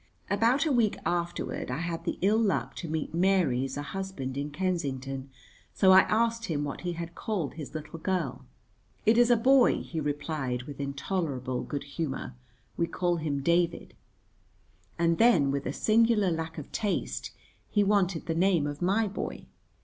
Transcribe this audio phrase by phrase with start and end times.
[0.31, 5.29] About a week afterward I had the ill luck to meet Mary's husband in Kensington,
[5.75, 8.43] so I asked him what he had called his little girl.
[9.05, 12.33] "It is a boy," he replied, with intolerable good humour,
[12.77, 13.93] "we call him David."
[14.97, 17.29] And then with a singular lack of taste
[17.69, 19.45] he wanted the name of my boy.